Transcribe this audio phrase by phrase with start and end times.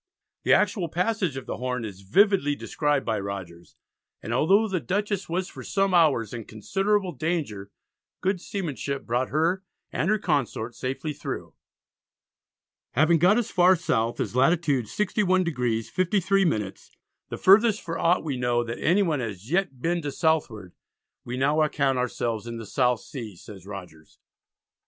[0.41, 3.75] The actual passage of the Horn is vividly described by Rogers,
[4.19, 7.69] and although the Dutchess was for some hours in considerable danger,
[8.19, 11.53] good seamanship brought her and her consort safely through.
[12.93, 16.89] Having got as far south as latitude 61°53´,
[17.29, 20.73] "the furthest for aught we know that anyone as yet has been to Southward,
[21.23, 24.17] we now account ourselves in the South Sea," says Rogers.